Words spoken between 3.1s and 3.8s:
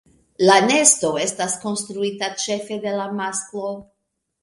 masklo.